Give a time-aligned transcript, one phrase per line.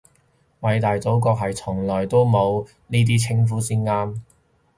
[0.61, 4.19] 偉大祖國係從來都冇呢啲稱呼先啱